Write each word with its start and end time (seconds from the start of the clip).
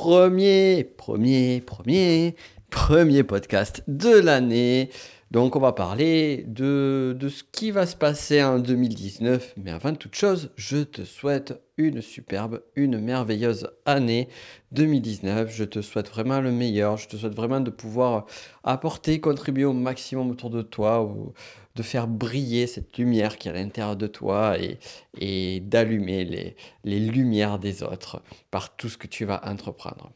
premier, 0.00 0.82
premier, 0.96 1.60
premier, 1.60 2.34
premier 2.70 3.22
podcast 3.22 3.84
de 3.86 4.18
l'année. 4.18 4.88
Donc 5.30 5.54
on 5.54 5.60
va 5.60 5.72
parler 5.72 6.44
de, 6.48 7.16
ce 7.28 7.44
qui 7.52 7.70
va 7.70 7.86
se 7.86 7.94
passer 7.94 8.42
en 8.42 8.58
2019. 8.58 9.54
Mais 9.58 9.70
avant 9.70 9.94
toute 9.94 10.16
chose, 10.16 10.50
je 10.56 10.78
te 10.78 11.04
souhaite 11.04 11.60
une 11.76 12.02
superbe, 12.02 12.62
une 12.74 12.98
merveilleuse 12.98 13.70
année 13.86 14.28
2019. 14.72 15.54
Je 15.54 15.62
te 15.62 15.82
souhaite 15.82 16.08
vraiment 16.08 16.40
le 16.40 16.50
meilleur. 16.50 16.96
Je 16.96 17.06
te 17.06 17.16
souhaite 17.16 17.34
vraiment 17.34 17.60
de 17.60 17.70
pouvoir 17.70 18.26
apporter, 18.64 19.20
contribuer 19.20 19.64
au 19.64 19.72
maximum 19.72 20.30
autour 20.30 20.50
de 20.50 20.62
toi, 20.62 21.04
ou 21.04 21.32
de 21.76 21.82
faire 21.84 22.08
briller 22.08 22.66
cette 22.66 22.98
lumière 22.98 23.38
qui 23.38 23.46
est 23.46 23.52
à 23.52 23.54
l'intérieur 23.54 23.94
de 23.94 24.08
toi 24.08 24.58
et, 24.58 24.80
et 25.16 25.60
d'allumer 25.60 26.24
les, 26.24 26.56
les 26.82 26.98
lumières 26.98 27.60
des 27.60 27.84
autres 27.84 28.20
par 28.50 28.76
tout 28.76 28.88
ce 28.88 28.98
que 28.98 29.06
tu 29.06 29.24
vas 29.26 29.40
entreprendre. 29.48 30.10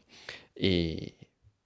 Et 0.57 1.15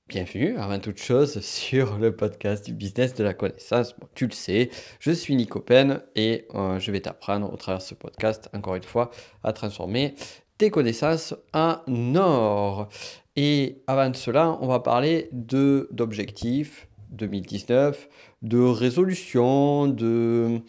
Bienvenue 0.08 0.56
avant 0.56 0.78
toute 0.78 0.96
chose 0.96 1.38
sur 1.40 1.98
le 1.98 2.16
podcast 2.16 2.64
du 2.64 2.72
business 2.72 3.12
de 3.12 3.22
la 3.22 3.34
connaissance. 3.34 3.94
tu 4.14 4.26
le 4.26 4.32
sais, 4.32 4.70
je 5.00 5.10
suis 5.10 5.36
Nico 5.36 5.60
Pen 5.60 6.00
et 6.16 6.46
euh, 6.54 6.78
je 6.78 6.90
vais 6.90 7.00
t'apprendre 7.00 7.52
au 7.52 7.56
travers 7.58 7.80
de 7.80 7.84
ce 7.84 7.92
podcast, 7.92 8.48
encore 8.54 8.76
une 8.76 8.84
fois, 8.84 9.10
à 9.44 9.52
transformer 9.52 10.14
tes 10.56 10.70
connaissances 10.70 11.34
en 11.52 11.76
or. 12.16 12.88
Et 13.36 13.82
avant 13.86 14.10
cela, 14.14 14.56
on 14.62 14.66
va 14.66 14.80
parler 14.80 15.28
d'objectifs 15.30 16.88
2019, 17.10 18.08
de 18.40 18.60
résolutions, 18.60 19.88
de 19.88 20.62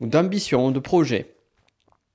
d'ambition, 0.00 0.70
de 0.70 0.78
projets. 0.78 1.31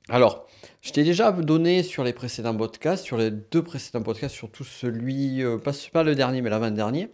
Alors, 0.09 0.47
je 0.81 0.91
t'ai 0.91 1.03
déjà 1.03 1.33
donné 1.33 1.83
sur 1.83 2.05
les 2.05 2.13
précédents 2.13 2.55
podcasts, 2.55 3.03
sur 3.03 3.17
les 3.17 3.29
deux 3.29 3.61
précédents 3.61 4.01
podcasts, 4.01 4.35
surtout 4.35 4.63
celui, 4.63 5.43
euh, 5.43 5.57
pas, 5.57 6.03
le 6.03 6.15
dernier, 6.15 6.41
mais 6.41 6.49
l'avant-dernier, 6.49 7.09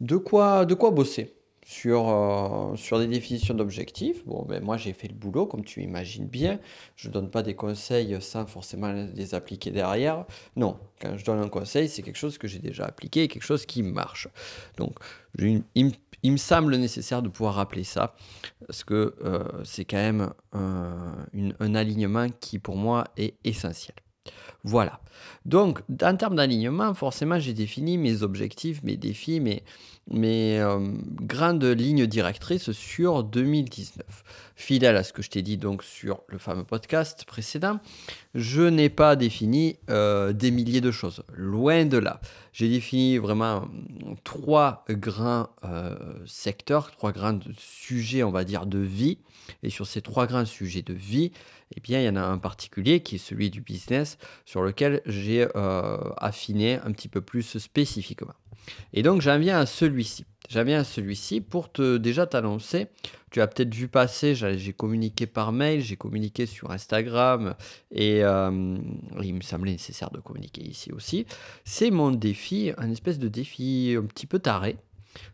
de 0.00 0.16
quoi, 0.16 0.64
de 0.64 0.72
quoi 0.72 0.90
bosser 0.90 1.34
sur, 1.66 2.08
euh, 2.08 2.76
sur 2.76 2.98
des 2.98 3.06
définitions 3.06 3.52
d'objectifs. 3.52 4.24
Bon, 4.24 4.46
ben, 4.48 4.64
moi 4.64 4.78
j'ai 4.78 4.94
fait 4.94 5.06
le 5.06 5.14
boulot, 5.14 5.44
comme 5.44 5.64
tu 5.64 5.82
imagines 5.82 6.26
bien. 6.26 6.58
Je 6.96 7.08
ne 7.08 7.12
donne 7.12 7.30
pas 7.30 7.42
des 7.42 7.54
conseils 7.54 8.16
sans 8.20 8.46
forcément 8.46 8.90
les 9.14 9.34
appliquer 9.34 9.70
derrière. 9.70 10.24
Non, 10.56 10.78
quand 11.00 11.18
je 11.18 11.24
donne 11.26 11.40
un 11.40 11.48
conseil, 11.50 11.90
c'est 11.90 12.02
quelque 12.02 12.16
chose 12.16 12.38
que 12.38 12.48
j'ai 12.48 12.58
déjà 12.58 12.86
appliqué, 12.86 13.28
quelque 13.28 13.44
chose 13.44 13.66
qui 13.66 13.82
marche. 13.82 14.28
Donc, 14.78 14.94
il, 15.38 15.92
il, 16.22 16.32
me 16.32 16.36
semble 16.36 16.76
nécessaire 16.76 17.22
de 17.22 17.28
pouvoir 17.28 17.54
rappeler 17.54 17.84
ça, 17.84 18.14
parce 18.66 18.84
que 18.84 19.14
euh, 19.24 19.44
c'est 19.64 19.84
quand 19.84 19.96
même 19.96 20.30
un 20.52 21.74
alignement 21.74 22.28
qui 22.40 22.58
pour 22.58 22.76
moi 22.76 23.04
est 23.16 23.34
essentiel. 23.44 23.96
Voilà. 24.62 25.00
Donc, 25.46 25.80
en 26.02 26.16
termes 26.16 26.36
d'alignement, 26.36 26.92
forcément, 26.92 27.38
j'ai 27.38 27.54
défini 27.54 27.96
mes 27.96 28.22
objectifs, 28.22 28.82
mes 28.82 28.96
défis, 28.96 29.40
mes, 29.40 29.62
mes 30.10 30.60
euh, 30.60 30.78
grandes 31.22 31.64
lignes 31.64 32.06
directrices 32.06 32.70
sur 32.72 33.24
2019. 33.24 34.04
Fidèle 34.60 34.96
à 34.96 35.04
ce 35.04 35.14
que 35.14 35.22
je 35.22 35.30
t'ai 35.30 35.40
dit 35.40 35.56
donc 35.56 35.82
sur 35.82 36.20
le 36.28 36.36
fameux 36.36 36.64
podcast 36.64 37.24
précédent, 37.24 37.80
je 38.34 38.60
n'ai 38.60 38.90
pas 38.90 39.16
défini 39.16 39.78
euh, 39.88 40.34
des 40.34 40.50
milliers 40.50 40.82
de 40.82 40.90
choses. 40.90 41.22
Loin 41.32 41.86
de 41.86 41.96
là. 41.96 42.20
J'ai 42.52 42.68
défini 42.68 43.16
vraiment 43.16 43.68
trois 44.22 44.84
grands 44.90 45.48
euh, 45.64 45.96
secteurs, 46.26 46.90
trois 46.90 47.10
grands 47.10 47.40
sujets, 47.56 48.22
on 48.22 48.30
va 48.30 48.44
dire, 48.44 48.66
de 48.66 48.78
vie. 48.78 49.16
Et 49.62 49.70
sur 49.70 49.86
ces 49.86 50.02
trois 50.02 50.26
grands 50.26 50.44
sujets 50.44 50.82
de 50.82 50.92
vie, 50.92 51.32
eh 51.74 51.80
bien, 51.80 52.00
il 52.00 52.04
y 52.04 52.08
en 52.10 52.16
a 52.16 52.22
un 52.22 52.38
particulier 52.38 53.00
qui 53.00 53.14
est 53.14 53.18
celui 53.18 53.48
du 53.48 53.62
business 53.62 54.18
sur 54.44 54.60
lequel 54.60 55.00
j'ai 55.06 55.48
euh, 55.56 55.96
affiné 56.18 56.74
un 56.84 56.92
petit 56.92 57.08
peu 57.08 57.22
plus 57.22 57.58
spécifiquement. 57.58 58.34
Et 58.92 59.02
donc, 59.02 59.22
j'en 59.22 59.38
viens 59.38 59.58
à 59.58 59.64
celui-ci. 59.64 60.26
J'en 60.50 60.64
viens 60.64 60.80
à 60.80 60.84
celui-ci 60.84 61.40
pour 61.40 61.70
te 61.70 61.96
déjà 61.96 62.26
t'annoncer. 62.26 62.88
Tu 63.30 63.40
as 63.40 63.46
peut-être 63.46 63.72
vu 63.72 63.86
passer, 63.86 64.34
j'ai 64.34 64.72
communiqué 64.72 65.28
par 65.28 65.52
mail, 65.52 65.80
j'ai 65.80 65.94
communiqué 65.96 66.44
sur 66.44 66.72
Instagram 66.72 67.54
et 67.92 68.24
euh, 68.24 68.76
il 69.22 69.34
me 69.34 69.42
semblait 69.42 69.70
nécessaire 69.70 70.10
de 70.10 70.18
communiquer 70.18 70.62
ici 70.62 70.90
aussi. 70.90 71.24
C'est 71.64 71.92
mon 71.92 72.10
défi, 72.10 72.72
un 72.78 72.90
espèce 72.90 73.20
de 73.20 73.28
défi 73.28 73.94
un 73.96 74.06
petit 74.06 74.26
peu 74.26 74.40
taré. 74.40 74.76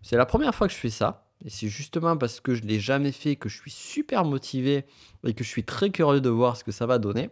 C'est 0.03 0.19
la 0.19 0.27
première 0.27 0.54
fois 0.54 0.69
que 0.69 0.75
je 0.75 0.78
fais 0.78 0.91
ça. 0.91 1.25
Et 1.47 1.48
c'est 1.48 1.69
justement 1.69 2.19
parce 2.19 2.41
que 2.41 2.54
je 2.54 2.62
ne 2.62 2.69
l'ai 2.69 2.81
jamais 2.81 3.12
fait 3.12 3.37
que 3.37 3.48
je 3.48 3.56
suis 3.56 3.71
super 3.71 4.22
motivé 4.27 4.84
et 5.27 5.33
que 5.33 5.44
je 5.44 5.48
suis 5.48 5.65
très 5.65 5.88
curieux 5.88 6.21
de 6.21 6.28
voir 6.28 6.59
ce 6.59 6.65
que 6.65 6.72
ça 6.72 6.84
va 6.84 6.98
donner. 6.98 7.31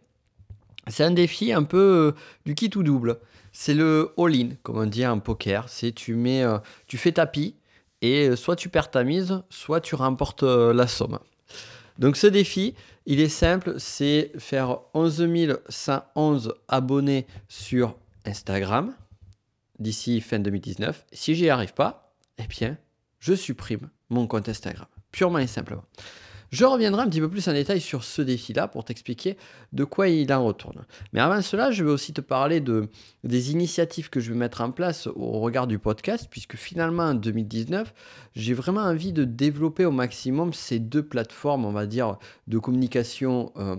C'est 0.87 1.05
un 1.05 1.11
défi 1.11 1.53
un 1.53 1.65
peu 1.65 2.15
euh, 2.15 2.21
du 2.47 2.55
kit 2.55 2.71
ou 2.77 2.83
double. 2.83 3.19
C'est 3.53 3.75
le 3.75 4.13
all-in, 4.17 4.57
comme 4.63 4.79
on 4.79 4.87
dit 4.87 5.07
en 5.07 5.21
poker. 5.21 5.69
C'est 5.69 5.93
tu 5.93 6.17
euh, 6.27 6.59
tu 6.87 6.97
fais 6.97 7.13
tapis 7.13 7.57
et 8.05 8.29
euh, 8.29 8.37
soit 8.37 8.57
tu 8.57 8.69
perds 8.69 8.91
ta 8.91 9.05
mise, 9.05 9.43
soit 9.51 9.81
tu 9.81 9.95
remportes 9.95 10.43
la 10.43 10.87
somme. 10.87 11.19
Donc 11.99 12.17
ce 12.17 12.27
défi, 12.27 12.75
il 13.07 13.21
est 13.21 13.29
simple, 13.29 13.75
c'est 13.79 14.33
faire 14.39 14.79
11 14.95 15.29
111 15.69 16.55
abonnés 16.69 17.27
sur 17.49 17.97
Instagram 18.27 18.95
d'ici 19.79 20.21
fin 20.21 20.39
2019. 20.39 21.07
Si 21.13 21.35
j'y 21.35 21.49
arrive 21.49 21.75
pas, 21.75 22.15
eh 22.39 22.47
bien, 22.47 22.77
je 23.21 23.35
supprime 23.35 23.89
mon 24.11 24.27
compte 24.27 24.49
Instagram. 24.49 24.87
Purement 25.13 25.39
et 25.39 25.47
simplement. 25.47 25.85
Je 26.55 26.65
reviendrai 26.65 27.03
un 27.03 27.09
petit 27.09 27.19
peu 27.19 27.29
plus 27.29 27.49
en 27.49 27.53
détail 27.53 27.81
sur 27.81 28.05
ce 28.05 28.23
défi-là 28.23 28.69
pour 28.69 28.85
t'expliquer 28.85 29.37
de 29.73 29.83
quoi 29.83 30.07
il 30.07 30.33
en 30.33 30.45
retourne. 30.45 30.85
Mais 31.13 31.19
avant 31.19 31.43
cela, 31.43 31.73
je 31.73 31.83
vais 31.83 31.91
aussi 31.91 32.13
te 32.13 32.21
parler 32.21 32.61
de, 32.61 32.89
des 33.25 33.51
initiatives 33.51 34.09
que 34.09 34.21
je 34.21 34.31
vais 34.33 34.39
mettre 34.39 34.61
en 34.61 34.71
place 34.71 35.09
au 35.09 35.41
regard 35.41 35.67
du 35.67 35.81
podcast, 35.81 36.29
puisque 36.31 36.55
finalement 36.55 37.07
en 37.07 37.15
2019, 37.15 37.93
j'ai 38.37 38.55
vraiment 38.55 38.83
envie 38.83 39.13
de 39.13 39.25
développer 39.25 39.85
au 39.85 39.91
maximum 39.91 40.53
ces 40.53 40.79
deux 40.79 41.03
plateformes, 41.03 41.65
on 41.65 41.73
va 41.73 41.87
dire, 41.87 42.19
de 42.47 42.59
communication, 42.61 43.51
euh, 43.57 43.75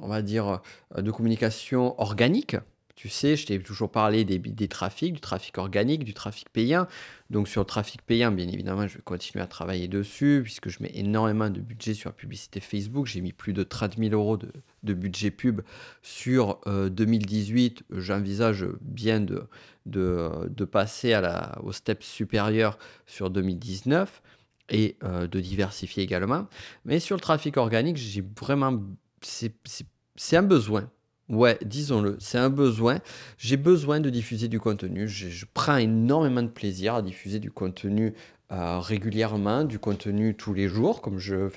on 0.00 0.08
va 0.08 0.20
dire, 0.20 0.60
euh, 0.96 1.02
de 1.02 1.12
communication 1.12 1.94
organique, 2.00 2.56
tu 2.98 3.08
sais, 3.08 3.36
je 3.36 3.46
t'ai 3.46 3.60
toujours 3.60 3.92
parlé 3.92 4.24
des, 4.24 4.66
trafics, 4.66 5.12
du 5.12 5.20
trafic 5.20 5.56
organique, 5.56 6.02
du 6.02 6.14
trafic 6.14 6.48
payant. 6.48 6.88
Donc 7.30 7.46
sur 7.46 7.60
le 7.60 7.64
trafic 7.64 8.02
payant, 8.02 8.32
bien 8.32 8.48
évidemment, 8.48 8.88
je 8.88 8.96
vais 8.96 9.04
continuer 9.04 9.40
à 9.40 9.46
travailler 9.46 9.86
dessus, 9.86 10.40
puisque 10.42 10.68
je 10.68 10.82
mets 10.82 10.90
énormément 10.94 11.48
de 11.48 11.60
budget 11.60 11.94
sur 11.94 12.08
la 12.08 12.14
publicité 12.14 12.58
Facebook. 12.58 13.06
J'ai 13.06 13.20
mis 13.20 13.32
plus 13.32 13.52
de 13.52 13.62
30 13.62 13.98
000 13.98 14.14
euros 14.14 14.36
de, 14.36 14.94
budget 14.94 15.30
pub 15.30 15.60
sur 16.02 16.58
2018. 16.66 17.84
Euh, 17.92 18.00
J'envisage 18.00 18.66
bien 18.80 19.20
de, 19.20 20.64
passer 20.64 21.16
au 21.62 21.70
step 21.70 22.02
supérieur 22.02 22.80
sur 23.06 23.30
2019 23.30 24.22
et 24.70 24.96
euh, 25.04 25.28
de 25.28 25.38
diversifier 25.38 26.02
également. 26.02 26.48
Mais 26.84 26.98
sur 26.98 27.14
le 27.14 27.20
trafic 27.20 27.58
organique, 27.58 27.96
j'ai 27.96 28.24
vraiment... 28.36 28.82
C'est 29.22 30.36
un 30.36 30.42
besoin 30.42 30.90
Ouais, 31.28 31.58
disons-le, 31.62 32.16
c'est 32.20 32.38
un 32.38 32.48
besoin. 32.48 33.00
J'ai 33.36 33.58
besoin 33.58 34.00
de 34.00 34.08
diffuser 34.08 34.48
du 34.48 34.58
contenu. 34.58 35.06
Je, 35.06 35.44
prends 35.52 35.76
énormément 35.76 36.42
de 36.42 36.48
plaisir 36.48 36.94
à 36.94 37.02
diffuser 37.02 37.38
du 37.38 37.50
contenu 37.50 38.14
euh, 38.50 38.78
régulièrement, 38.78 39.64
du 39.64 39.78
contenu 39.78 40.34
tous 40.34 40.54
les 40.54 40.68
jours, 40.68 41.02
comme 41.02 41.18
je, 41.18 41.50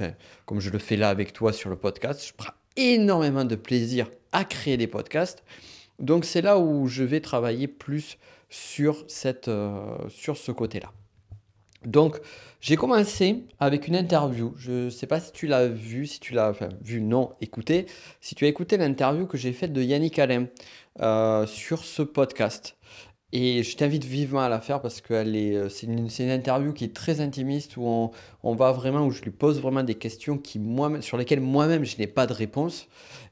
comme 0.45 0.59
je 0.59 0.69
le 0.71 0.77
fais 0.77 0.97
là 0.97 1.07
avec 1.07 1.31
toi 1.31 1.53
sur 1.53 1.69
le 1.69 1.77
podcast. 1.77 2.25
Je 2.27 2.33
prends 2.35 2.53
énormément 2.75 3.45
de 3.45 3.55
plaisir 3.55 4.09
à 4.33 4.43
créer 4.43 4.75
des 4.75 4.87
podcasts. 4.87 5.43
Donc 5.99 6.25
c'est 6.25 6.41
là 6.41 6.59
où 6.59 6.87
je 6.87 7.03
vais 7.03 7.21
travailler 7.21 7.69
plus 7.69 8.17
sur, 8.49 9.05
cette, 9.07 9.47
euh, 9.47 9.95
sur 10.09 10.35
ce 10.35 10.51
côté-là. 10.51 10.91
Donc, 11.85 12.19
j'ai 12.59 12.75
commencé 12.75 13.43
avec 13.59 13.87
une 13.87 13.95
interview. 13.95 14.53
Je 14.57 14.85
ne 14.85 14.89
sais 14.89 15.07
pas 15.07 15.19
si 15.19 15.31
tu 15.31 15.47
l'as 15.47 15.67
vu, 15.67 16.05
si 16.05 16.19
tu 16.19 16.33
l'as 16.33 16.53
vu, 16.81 17.01
non, 17.01 17.31
écouté. 17.41 17.87
Si 18.19 18.35
tu 18.35 18.45
as 18.45 18.47
écouté 18.47 18.77
l'interview 18.77 19.25
que 19.25 19.37
j'ai 19.37 19.51
faite 19.51 19.73
de 19.73 19.81
Yannick 19.81 20.19
Alain 20.19 20.45
euh, 21.01 21.47
sur 21.47 21.83
ce 21.83 22.03
podcast. 22.03 22.77
Et 23.33 23.63
je 23.63 23.77
t'invite 23.77 24.03
vivement 24.03 24.41
à 24.41 24.49
la 24.49 24.59
faire 24.59 24.81
parce 24.81 24.99
que 24.99 25.13
euh, 25.13 25.69
c'est 25.69 25.87
une, 25.87 26.09
une, 26.19 26.29
interview 26.29 26.73
qui 26.73 26.83
est 26.83 26.93
très 26.93 27.21
intimiste 27.21 27.77
où 27.77 27.85
on, 27.85 28.11
on, 28.43 28.55
va 28.55 28.71
vraiment, 28.71 29.05
où 29.05 29.11
je 29.11 29.21
lui 29.21 29.31
pose 29.31 29.59
vraiment 29.59 29.83
des 29.83 29.95
questions 29.95 30.37
qui, 30.37 30.59
moi, 30.59 31.01
sur 31.01 31.17
lesquelles 31.17 31.41
moi-même 31.41 31.85
je 31.85 31.97
n'ai 31.97 32.07
pas 32.07 32.27
de 32.27 32.33
réponse 32.33 32.87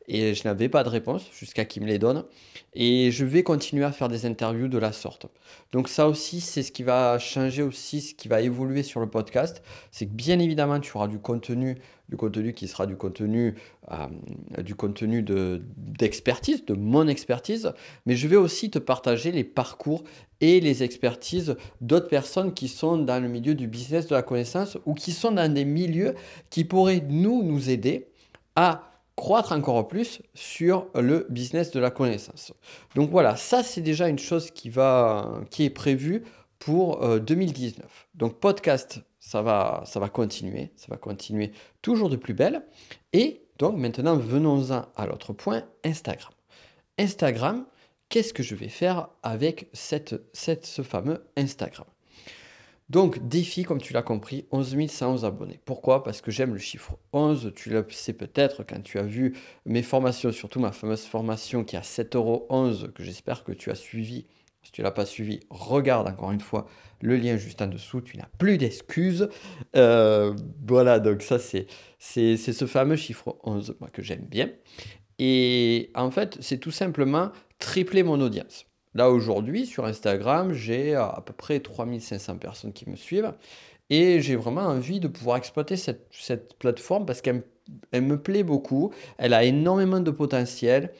et 0.09 0.33
je 0.33 0.43
n'avais 0.43 0.69
pas 0.69 0.83
de 0.83 0.89
réponse 0.89 1.29
jusqu'à 1.31 1.65
qu'il 1.65 1.83
me 1.83 1.87
les 1.87 1.99
donne. 1.99 2.25
Et 2.73 3.11
je 3.11 3.25
vais 3.25 3.43
continuer 3.43 3.83
à 3.83 3.91
faire 3.91 4.09
des 4.09 4.25
interviews 4.25 4.67
de 4.67 4.77
la 4.77 4.91
sorte. 4.91 5.27
Donc 5.71 5.87
ça 5.87 6.07
aussi, 6.07 6.41
c'est 6.41 6.63
ce 6.63 6.71
qui 6.71 6.83
va 6.83 7.19
changer 7.19 7.61
aussi, 7.61 8.01
ce 8.01 8.15
qui 8.15 8.27
va 8.27 8.41
évoluer 8.41 8.83
sur 8.83 8.99
le 8.99 9.07
podcast. 9.07 9.63
C'est 9.91 10.07
que 10.07 10.11
bien 10.11 10.39
évidemment, 10.39 10.79
tu 10.79 10.95
auras 10.95 11.07
du 11.07 11.19
contenu, 11.19 11.77
du 12.09 12.17
contenu 12.17 12.53
qui 12.53 12.67
sera 12.67 12.87
du 12.87 12.95
contenu, 12.95 13.55
euh, 13.91 14.61
du 14.63 14.73
contenu 14.73 15.23
d'expertise, 15.23 16.65
de, 16.65 16.73
de 16.73 16.79
mon 16.79 17.07
expertise, 17.07 17.71
mais 18.07 18.15
je 18.15 18.27
vais 18.27 18.35
aussi 18.35 18.71
te 18.71 18.79
partager 18.79 19.31
les 19.31 19.43
parcours 19.43 20.03
et 20.41 20.59
les 20.59 20.83
expertises 20.83 21.55
d'autres 21.81 22.07
personnes 22.07 22.53
qui 22.53 22.67
sont 22.67 22.97
dans 22.97 23.21
le 23.21 23.27
milieu 23.27 23.55
du 23.55 23.67
business 23.67 24.07
de 24.07 24.15
la 24.15 24.21
connaissance 24.21 24.77
ou 24.85 24.93
qui 24.93 25.11
sont 25.11 25.31
dans 25.31 25.51
des 25.51 25.65
milieux 25.65 26.15
qui 26.49 26.63
pourraient 26.63 27.03
nous, 27.07 27.43
nous 27.43 27.69
aider 27.69 28.07
à 28.55 28.89
croître 29.15 29.51
encore 29.51 29.87
plus 29.87 30.21
sur 30.33 30.87
le 30.95 31.27
business 31.29 31.71
de 31.71 31.79
la 31.79 31.91
connaissance. 31.91 32.53
Donc 32.95 33.09
voilà, 33.09 33.35
ça 33.35 33.63
c'est 33.63 33.81
déjà 33.81 34.07
une 34.07 34.19
chose 34.19 34.49
qui, 34.51 34.69
va, 34.69 35.41
qui 35.49 35.65
est 35.65 35.69
prévue 35.69 36.23
pour 36.57 37.05
2019. 37.19 37.83
Euh, 37.83 37.87
Donc 38.15 38.39
podcast, 38.39 39.01
ça 39.19 39.41
va, 39.41 39.83
ça 39.85 39.99
va 39.99 40.07
continuer, 40.07 40.71
ça 40.77 40.87
va 40.89 40.97
continuer 40.97 41.51
toujours 41.81 42.09
de 42.09 42.15
plus 42.15 42.33
belle. 42.33 42.63
Et 43.11 43.41
donc 43.57 43.77
maintenant, 43.77 44.15
venons-en 44.15 44.85
à 44.95 45.05
l'autre 45.05 45.33
point, 45.33 45.63
Instagram. 45.83 46.31
Instagram, 46.97 47.65
qu'est-ce 48.09 48.33
que 48.33 48.43
je 48.43 48.55
vais 48.55 48.69
faire 48.69 49.09
avec 49.23 49.69
cette, 49.73 50.15
ce 50.33 50.81
fameux 50.81 51.23
Instagram? 51.37 51.87
Donc, 52.89 53.27
défi, 53.27 53.63
comme 53.63 53.79
tu 53.79 53.93
l'as 53.93 54.01
compris, 54.01 54.47
11 54.51 54.87
111 54.87 55.23
abonnés. 55.23 55.59
Pourquoi? 55.63 56.03
Parce 56.03 56.21
que 56.21 56.31
j'aime 56.31 56.53
le 56.53 56.59
chiffre 56.59 56.97
11. 57.13 57.53
Tu 57.55 57.69
le 57.69 57.85
sais 57.91 58.13
peut-être 58.13 58.63
quand 58.63 58.81
tu 58.81 58.97
as 58.97 59.03
vu 59.03 59.35
mes 59.65 59.83
formations, 59.83 60.31
surtout 60.31 60.59
ma 60.59 60.71
fameuse 60.71 61.03
formation 61.03 61.63
qui 61.63 61.77
a 61.77 61.81
7,11 61.81 62.15
euros, 62.15 62.47
que 62.95 63.03
j'espère 63.03 63.43
que 63.43 63.51
tu 63.51 63.69
as 63.69 63.75
suivi. 63.75 64.25
Si 64.63 64.71
tu 64.71 64.81
ne 64.81 64.85
l'as 64.85 64.91
pas 64.91 65.05
suivi, 65.05 65.39
regarde 65.51 66.07
encore 66.07 66.31
une 66.31 66.41
fois 66.41 66.67
le 67.01 67.15
lien 67.15 67.37
juste 67.37 67.61
en 67.61 67.67
dessous. 67.67 68.01
Tu 68.01 68.17
n'as 68.17 68.27
plus 68.39 68.57
d'excuses. 68.57 69.29
Euh, 69.75 70.33
voilà, 70.67 70.99
donc 70.99 71.21
ça, 71.21 71.37
c'est, 71.37 71.67
c'est, 71.99 72.37
ce 72.37 72.65
fameux 72.65 72.95
chiffre 72.95 73.37
11 73.43 73.77
moi, 73.79 73.89
que 73.91 74.01
j'aime 74.01 74.25
bien. 74.25 74.49
Et 75.19 75.91
en 75.95 76.11
fait, 76.11 76.37
c'est 76.39 76.57
tout 76.57 76.71
simplement 76.71 77.31
tripler 77.59 78.03
mon 78.03 78.19
audience. 78.21 78.65
Là, 78.95 79.11
aujourd'hui, 79.11 79.65
sur 79.65 79.85
Instagram, 79.85 80.53
j'ai 80.53 80.95
à 80.95 81.21
peu 81.23 81.33
près 81.33 81.59
3500 81.59 82.37
personnes 82.37 82.73
qui 82.73 82.89
me 82.89 82.95
suivent. 82.95 83.33
Et 83.89 84.21
j'ai 84.21 84.35
vraiment 84.35 84.61
envie 84.61 84.99
de 84.99 85.07
pouvoir 85.07 85.37
exploiter 85.37 85.75
cette, 85.75 86.57
plateforme 86.59 87.05
parce 87.05 87.21
qu'elle 87.21 87.43
me 87.93 88.15
plaît 88.21 88.43
beaucoup. 88.43 88.91
Elle 89.17 89.33
a 89.33 89.43
énormément 89.43 89.99
de 89.99 90.11
potentiel 90.11 90.91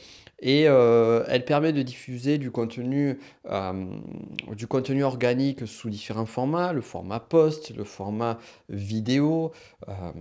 et 0.42 0.68
euh, 0.68 1.24
elle 1.27 1.45
permet 1.45 1.74
de 1.74 1.81
diffuser 1.81 2.38
du 2.38 2.50
contenu, 2.50 3.19
euh, 3.50 3.86
du 4.56 4.68
contenu 4.68 5.04
organique 5.04 5.68
sous 5.68 5.89
différents 5.89 6.25
formats, 6.25 6.74
le 6.74 6.81
format 6.81 7.19
post, 7.19 7.75
le 7.75 7.83
format 7.83 8.39
vidéo. 8.69 9.51
Euh, 9.88 10.12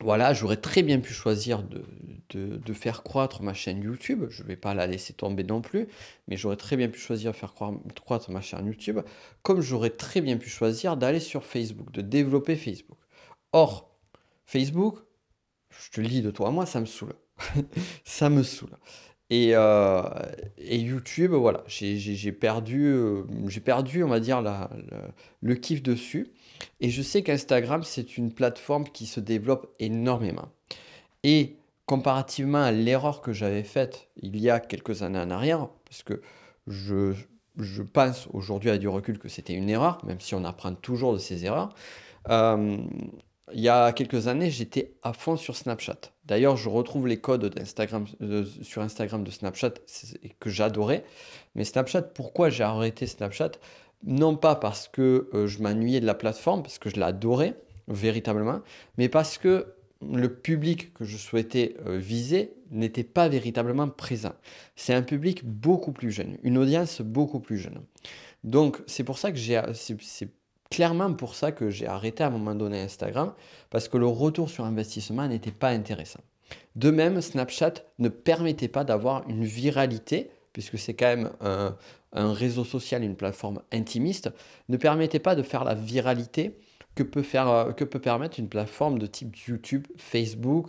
voilà, 0.00 0.32
j'aurais 0.32 0.56
très 0.56 0.82
bien 0.82 1.00
pu 1.00 1.12
choisir 1.12 1.62
de, 1.62 1.82
faire 2.74 3.02
croître 3.02 3.42
ma 3.42 3.54
chaîne 3.54 3.82
YouTube. 3.82 4.26
Je 4.30 4.42
ne 4.42 4.48
vais 4.48 4.56
pas 4.56 4.74
la 4.74 4.86
laisser 4.86 5.12
tomber 5.12 5.44
non 5.44 5.60
plus, 5.60 5.86
mais 6.28 6.36
j'aurais 6.36 6.56
très 6.56 6.76
bien 6.76 6.88
pu 6.88 6.98
choisir 6.98 7.32
de 7.32 7.36
faire 7.36 7.54
croître 7.54 8.30
ma 8.30 8.40
chaîne 8.40 8.66
YouTube, 8.66 9.00
comme 9.42 9.60
j'aurais 9.60 9.90
très 9.90 10.20
bien 10.20 10.36
pu 10.36 10.48
choisir 10.48 10.96
d'aller 10.96 11.20
sur 11.20 11.44
Facebook, 11.44 11.92
de 11.92 12.00
développer 12.00 12.56
Facebook. 12.56 12.98
Or, 13.52 13.90
Facebook, 14.46 14.98
je 15.70 15.90
te 15.90 16.00
le 16.00 16.08
dis 16.08 16.22
de 16.22 16.30
toi 16.30 16.48
à 16.48 16.50
moi, 16.50 16.66
ça 16.66 16.80
me 16.80 16.86
saoule. 16.86 17.14
ça 18.04 18.30
me 18.30 18.42
saoule. 18.42 18.76
Euh, 19.32 20.02
et, 20.58 20.78
YouTube, 20.78 21.32
voilà, 21.32 21.64
j'ai 21.66 22.32
perdu, 22.32 22.86
euh, 22.86 23.24
j'ai 23.48 23.60
perdu, 23.60 24.04
on 24.04 24.08
va 24.08 24.20
dire, 24.20 24.42
le 25.40 25.54
kiff 25.54 25.82
dessus. 25.82 26.32
Et 26.80 26.90
je 26.90 27.02
sais 27.02 27.22
qu'Instagram, 27.22 27.82
c'est 27.82 28.16
une 28.16 28.32
plateforme 28.32 28.84
qui 28.84 29.06
se 29.06 29.20
développe 29.20 29.74
énormément. 29.78 30.48
Et 31.22 31.56
comparativement 31.86 32.62
à 32.62 32.72
l'erreur 32.72 33.20
que 33.20 33.32
j'avais 33.32 33.62
faite 33.62 34.08
il 34.16 34.36
y 34.38 34.50
a 34.50 34.60
quelques 34.60 35.02
années 35.02 35.18
en 35.18 35.30
arrière, 35.30 35.68
parce 35.84 36.02
que 36.02 36.22
je, 36.66 37.12
pense 37.92 38.28
aujourd'hui 38.32 38.70
à 38.70 38.78
du 38.78 38.88
recul 38.88 39.18
que 39.18 39.28
c'était 39.28 39.54
une 39.54 39.68
erreur, 39.68 40.04
même 40.04 40.20
si 40.20 40.34
on 40.34 40.44
apprend 40.44 40.74
toujours 40.74 41.12
de 41.12 41.18
ces 41.18 41.44
erreurs, 41.44 41.74
euh, 42.30 42.78
il 43.52 43.60
y 43.60 43.68
a 43.68 43.92
quelques 43.92 44.26
années, 44.26 44.50
j'étais 44.50 44.94
à 45.02 45.12
fond 45.12 45.36
sur 45.36 45.54
Snapchat. 45.54 45.98
D'ailleurs, 46.24 46.56
je 46.56 46.70
retrouve 46.70 47.06
les 47.06 47.18
codes 47.18 47.44
d'Instagram, 47.44 48.06
sur 48.62 48.80
Instagram 48.80 49.22
de 49.22 49.30
Snapchat 49.30 49.74
que 50.40 50.48
j'adorais. 50.48 51.04
Mais 51.54 51.64
Snapchat, 51.64 52.02
pourquoi 52.02 52.48
j'ai 52.48 52.64
arrêté 52.64 53.06
Snapchat? 53.06 53.52
Non 54.02 54.36
pas 54.36 54.54
parce 54.54 54.88
que 54.88 55.28
euh, 55.34 55.46
je 55.46 55.62
m'ennuyais 55.62 56.00
de 56.00 56.06
la 56.06 56.14
plateforme, 56.14 56.62
parce 56.62 56.78
que 56.78 56.88
je 56.88 56.98
l'adorais 56.98 57.54
véritablement, 57.88 58.60
mais 58.96 59.08
parce 59.10 59.36
que 59.36 59.74
le 60.12 60.34
public 60.34 60.92
que 60.94 61.04
je 61.04 61.16
souhaitais 61.16 61.76
euh, 61.86 61.98
viser 61.98 62.52
n'était 62.70 63.04
pas 63.04 63.28
véritablement 63.28 63.88
présent. 63.88 64.32
C'est 64.76 64.94
un 64.94 65.02
public 65.02 65.44
beaucoup 65.44 65.92
plus 65.92 66.10
jeune, 66.10 66.38
une 66.42 66.58
audience 66.58 67.00
beaucoup 67.00 67.40
plus 67.40 67.58
jeune. 67.58 67.80
Donc, 68.42 68.82
c'est 68.86 69.04
pour 69.04 69.18
ça 69.18 69.32
que 69.32 69.38
j'ai 69.38 69.60
clairement 70.70 71.12
pour 71.14 71.34
ça 71.34 71.52
que 71.52 71.70
j'ai 71.70 71.86
arrêté 71.86 72.24
à 72.24 72.26
un 72.26 72.30
moment 72.30 72.54
donné 72.54 72.80
Instagram, 72.80 73.32
parce 73.70 73.88
que 73.88 73.96
le 73.96 74.06
retour 74.06 74.50
sur 74.50 74.64
investissement 74.64 75.28
n'était 75.28 75.52
pas 75.52 75.68
intéressant. 75.68 76.20
De 76.76 76.90
même, 76.90 77.20
Snapchat 77.20 77.74
ne 77.98 78.08
permettait 78.08 78.68
pas 78.68 78.84
d'avoir 78.84 79.28
une 79.28 79.44
viralité, 79.44 80.30
puisque 80.52 80.78
c'est 80.78 80.94
quand 80.94 81.06
même 81.06 81.30
un, 81.40 81.76
réseau 82.32 82.64
social, 82.64 83.02
une 83.02 83.16
plateforme 83.16 83.60
intimiste, 83.72 84.30
ne 84.68 84.76
permettait 84.76 85.18
pas 85.18 85.34
de 85.34 85.42
faire 85.42 85.64
la 85.64 85.74
viralité 85.74 86.58
que 86.94 87.02
peut, 87.02 87.22
faire, 87.22 87.74
que 87.76 87.84
peut 87.84 88.00
permettre 88.00 88.38
une 88.38 88.48
plateforme 88.48 88.98
de 88.98 89.06
type 89.06 89.36
YouTube, 89.46 89.86
Facebook 89.96 90.68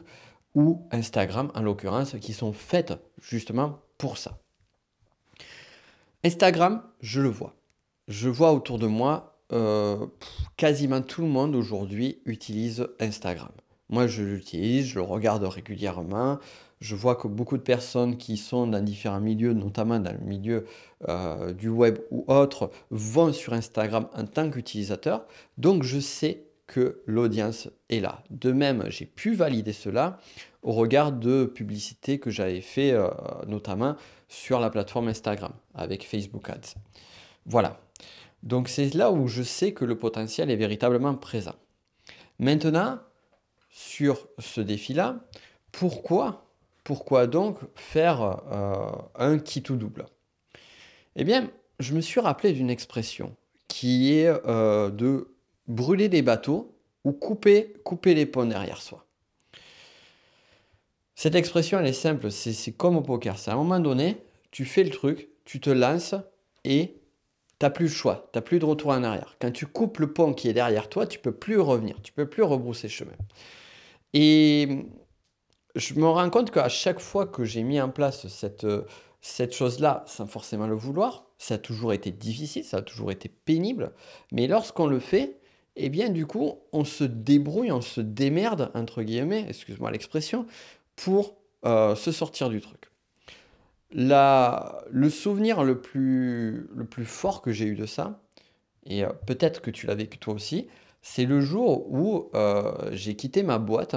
ou 0.56 0.88
Instagram 0.92 1.52
en 1.54 1.62
l'occurrence, 1.62 2.16
qui 2.22 2.34
sont 2.34 2.54
faites 2.54 2.94
justement 3.22 3.80
pour 3.98 4.18
ça. 4.18 4.40
Instagram, 6.24 6.82
je 7.02 7.22
le 7.22 7.30
vois. 7.30 7.54
Je 8.08 8.30
vois 8.30 8.54
autour 8.54 8.80
de 8.80 8.88
moi 8.88 9.38
euh, 9.52 10.08
quasiment 10.58 11.02
tout 11.02 11.22
le 11.22 11.28
monde 11.28 11.56
aujourd'hui 11.56 12.22
utilise 12.26 12.88
Instagram. 13.00 13.52
Moi, 13.90 14.08
je 14.08 14.24
l'utilise, 14.24 14.88
je 14.88 14.96
le 14.96 15.02
regarde 15.02 15.44
régulièrement. 15.44 16.40
Je 16.82 16.96
vois 16.96 17.16
que 17.16 17.28
beaucoup 17.28 17.58
de 17.58 17.64
personnes 17.64 18.18
qui 18.18 18.38
sont 18.38 18.68
dans 18.68 18.84
différents 18.84 19.22
milieux, 19.22 19.54
notamment 19.54 20.00
dans 20.00 20.12
le 20.12 20.26
milieu 20.26 20.66
euh, 21.08 21.54
du 21.54 21.70
web 21.70 22.00
ou 22.12 22.26
autre, 22.28 22.72
vont 22.90 23.32
sur 23.32 23.54
Instagram 23.54 24.08
en 24.14 24.26
tant 24.26 24.50
qu'utilisateur. 24.50 25.26
Donc, 25.58 25.84
je 25.84 26.00
sais 26.00 26.46
que 26.68 27.02
l'audience 27.06 27.70
est 27.90 28.00
là. 28.00 28.24
De 28.32 28.52
même, 28.52 28.86
j'ai 28.90 29.06
pu 29.06 29.36
valider 29.36 29.74
cela 29.74 30.18
au 30.64 30.72
regard 30.72 31.12
de 31.12 31.46
publicités 31.46 32.20
que 32.20 32.32
j'avais 32.32 32.62
fait, 32.62 32.92
euh, 32.92 33.08
notamment 33.48 33.96
sur 34.28 34.60
la 34.60 34.70
plateforme 34.70 35.08
Instagram 35.08 35.54
avec 35.76 36.06
Facebook 36.06 36.50
Ads. 36.50 36.74
Voilà. 37.46 37.80
Donc 38.42 38.68
c'est 38.68 38.94
là 38.94 39.12
où 39.12 39.28
je 39.28 39.44
sais 39.44 39.74
que 39.74 39.86
le 39.86 39.98
potentiel 39.98 40.50
est 40.52 40.56
véritablement 40.56 41.16
présent. 41.16 41.56
Maintenant, 42.40 43.00
sur 43.76 44.30
ce 44.40 44.62
défi-là, 44.62 45.20
pourquoi, 45.74 46.46
pourquoi 46.86 47.28
donc 47.28 47.58
faire 47.76 48.42
euh, 48.50 48.90
un 49.16 49.38
kit 49.38 49.64
ou 49.70 49.76
double? 49.76 50.06
Eh 51.18 51.26
bien, 51.26 51.52
je 51.82 51.94
me 51.94 52.00
suis 52.00 52.22
rappelé 52.22 52.54
d'une 52.54 52.70
expression 52.70 53.36
qui 53.68 54.14
est 54.14 54.32
euh, 54.48 54.90
de 54.90 55.28
brûler 55.68 56.08
des 56.08 56.22
bateaux 56.22 56.74
ou 57.04 57.12
couper, 57.12 57.76
les 58.06 58.26
ponts 58.26 58.46
derrière 58.46 58.82
soi. 58.82 59.06
Cette 61.16 61.36
expression, 61.36 61.78
elle 61.78 61.88
est 61.88 61.94
simple, 61.94 62.32
c'est 62.32 62.72
comme 62.72 62.96
au 62.96 63.02
poker. 63.02 63.38
C'est 63.38 63.52
à 63.52 63.56
un 63.56 63.58
moment 63.58 63.82
donné, 63.82 64.18
tu 64.52 64.64
fais 64.64 64.86
le 64.86 64.90
truc, 64.90 65.28
tu 65.44 65.60
te 65.60 65.70
lances 65.70 66.16
et 66.64 66.96
tu 67.60 67.66
n'as 67.66 67.70
plus 67.70 67.88
le 67.88 67.92
choix, 67.92 68.30
tu 68.32 68.38
n'as 68.38 68.42
plus 68.42 68.60
de 68.60 68.66
retour 68.66 68.92
en 68.92 69.04
arrière. 69.04 69.36
Quand 69.42 69.52
tu 69.52 69.66
coupes 69.66 69.98
le 69.98 70.14
pont 70.14 70.34
qui 70.34 70.48
est 70.48 70.54
derrière 70.54 70.88
toi, 70.88 71.06
tu 71.06 71.20
peux 71.20 71.34
plus 71.34 71.60
revenir, 71.60 72.02
tu 72.02 72.14
peux 72.14 72.26
plus 72.26 72.44
rebrousser 72.44 72.88
chemin. 72.88 73.12
Et 74.16 74.86
je 75.76 75.94
me 75.96 76.08
rends 76.08 76.30
compte 76.30 76.50
qu'à 76.50 76.70
chaque 76.70 77.02
fois 77.02 77.28
que 77.28 77.44
j'ai 77.44 77.64
mis 77.64 77.82
en 77.82 77.90
place 77.90 78.28
cette, 78.30 78.66
cette 79.20 79.54
chose-là, 79.54 80.06
sans 80.08 80.26
forcément 80.26 80.68
le 80.68 80.76
vouloir, 80.76 81.26
ça 81.38 81.56
a 81.56 81.58
toujours 81.58 81.92
été 81.92 82.12
difficile, 82.12 82.64
ça 82.64 82.78
a 82.78 82.82
toujours 82.82 83.12
été 83.12 83.28
pénible, 83.28 83.92
mais 84.32 84.48
lorsqu'on 84.48 84.88
le 84.88 85.00
fait, 85.00 85.38
eh 85.76 85.90
bien 85.90 86.10
du 86.10 86.26
coup, 86.26 86.60
on 86.72 86.86
se 86.86 87.04
débrouille, 87.04 87.74
on 87.74 87.82
se 87.82 88.00
démerde, 88.00 88.72
entre 88.74 89.04
guillemets, 89.04 89.46
excuse-moi 89.50 89.92
l'expression, 89.92 90.46
pour 90.96 91.36
euh, 91.66 91.94
se 91.96 92.14
sortir 92.14 92.50
du 92.50 92.62
truc. 92.62 92.90
Le 93.92 95.10
souvenir 95.10 95.66
le 95.66 95.82
plus, 95.82 96.70
le 96.74 96.86
plus 96.86 97.06
fort 97.06 97.42
que 97.42 97.52
j'ai 97.52 97.66
eu 97.66 97.76
de 97.76 97.86
ça, 97.86 98.22
et 98.86 99.04
euh, 99.04 99.10
peut-être 99.28 99.62
que 99.62 99.72
tu 99.72 99.88
l'as 99.88 99.96
vécu 99.96 100.20
toi 100.20 100.34
aussi, 100.34 100.70
c'est 101.08 101.26
le 101.26 101.40
jour 101.40 101.86
où 101.94 102.32
euh, 102.34 102.90
j'ai 102.92 103.16
quitté 103.16 103.44
ma 103.44 103.60
boîte. 103.60 103.96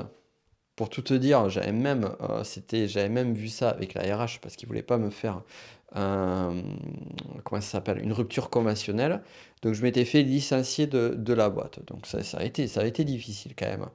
Pour 0.77 0.91
tout 0.91 1.01
te 1.01 1.15
dire, 1.15 1.49
j'avais 1.49 1.73
même, 1.73 2.15
euh, 2.21 3.09
même 3.09 3.33
vu 3.33 3.49
ça 3.49 3.71
avec 3.71 3.95
la 3.95 4.03
RH 4.15 4.41
parce 4.43 4.57
qu'ils 4.57 4.69
voulaient 4.69 4.83
pas 4.83 4.99
me 4.99 5.09
faire 5.09 5.43
une 7.99 8.13
rupture 8.13 8.51
conventionnelle. 8.51 9.23
Donc 9.63 9.73
je 9.73 9.83
m'étais 9.83 10.05
fait 10.05 10.23
licencier 10.23 10.87
de, 10.87 11.33
la 11.33 11.49
boîte. 11.49 11.81
Donc 11.87 12.07
ça, 12.07 12.23
ça, 12.23 12.39
a 12.39 12.45
été, 12.45 12.69
ça 12.69 12.83
a 12.83 12.85
été 12.85 13.05
difficile 13.05 13.55
quand 13.59 13.67
même. 13.67 13.89